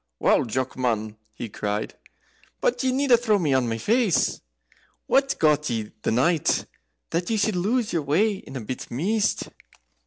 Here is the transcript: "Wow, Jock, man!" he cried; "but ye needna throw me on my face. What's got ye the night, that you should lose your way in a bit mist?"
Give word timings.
"Wow, 0.19 0.45
Jock, 0.45 0.75
man!" 0.75 1.15
he 1.31 1.47
cried; 1.47 1.93
"but 2.59 2.83
ye 2.83 2.91
needna 2.91 3.17
throw 3.17 3.37
me 3.37 3.53
on 3.53 3.69
my 3.69 3.77
face. 3.77 4.41
What's 5.05 5.35
got 5.35 5.69
ye 5.69 5.91
the 6.01 6.09
night, 6.09 6.65
that 7.11 7.29
you 7.29 7.37
should 7.37 7.55
lose 7.55 7.93
your 7.93 8.01
way 8.01 8.37
in 8.37 8.55
a 8.55 8.61
bit 8.61 8.89
mist?" 8.89 9.49